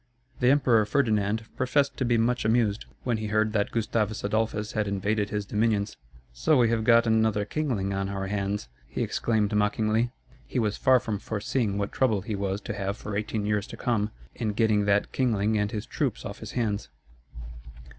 The 0.39 0.49
Emperor 0.49 0.83
Ferdinand 0.87 1.43
professed 1.55 1.95
to 1.97 2.05
be 2.05 2.17
much 2.17 2.43
amused 2.43 2.85
when 3.03 3.17
he 3.17 3.27
heard 3.27 3.53
that 3.53 3.69
Gustavus 3.69 4.23
Adolphus 4.23 4.71
had 4.71 4.87
invaded 4.87 5.29
his 5.29 5.45
dominions. 5.45 5.95
"So 6.33 6.57
we 6.57 6.69
have 6.69 6.83
got 6.83 7.05
another 7.05 7.45
kingling 7.45 7.93
on 7.93 8.09
our 8.09 8.25
hands," 8.25 8.67
he 8.87 9.03
exclaimed 9.03 9.53
mockingly. 9.53 10.09
He 10.47 10.57
was 10.57 10.75
far 10.75 10.99
from 10.99 11.19
foreseeing 11.19 11.77
what 11.77 11.91
trouble 11.91 12.21
he 12.21 12.33
was 12.35 12.61
to 12.61 12.73
have 12.73 12.97
for 12.97 13.15
eighteen 13.15 13.45
years 13.45 13.67
to 13.67 13.77
come, 13.77 14.09
in 14.33 14.53
getting 14.53 14.85
that 14.85 15.11
kingling 15.11 15.55
and 15.59 15.69
his 15.69 15.85
troops 15.85 16.25
off 16.25 16.39
his 16.39 16.53
hands. 16.53 16.89